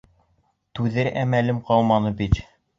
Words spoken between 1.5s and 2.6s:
ҡалманы бит.